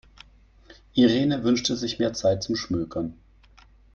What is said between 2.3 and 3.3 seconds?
zum Schmökern.